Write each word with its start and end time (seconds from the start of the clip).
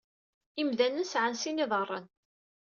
Imdanen 0.61 1.05
sɛan 1.07 1.35
sin 1.37 1.55
n 1.55 1.61
yiḍaṛṛen. 1.61 2.05